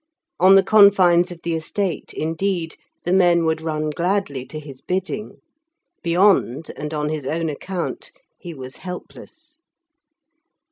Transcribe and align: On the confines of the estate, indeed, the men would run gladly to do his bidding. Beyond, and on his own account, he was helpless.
On 0.39 0.55
the 0.55 0.63
confines 0.63 1.29
of 1.31 1.41
the 1.43 1.53
estate, 1.53 2.11
indeed, 2.11 2.75
the 3.05 3.13
men 3.13 3.45
would 3.45 3.61
run 3.61 3.91
gladly 3.91 4.47
to 4.47 4.59
do 4.59 4.65
his 4.65 4.81
bidding. 4.81 5.41
Beyond, 6.01 6.71
and 6.75 6.91
on 6.91 7.09
his 7.09 7.27
own 7.27 7.49
account, 7.49 8.11
he 8.39 8.51
was 8.55 8.77
helpless. 8.77 9.59